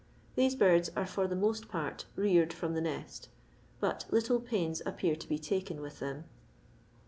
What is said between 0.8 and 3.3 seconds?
are for the most part reared from the nest,